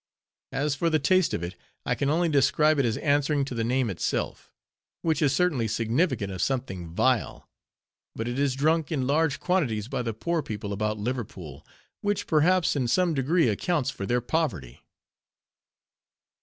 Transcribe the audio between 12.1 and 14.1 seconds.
perhaps, in some degree, accounts for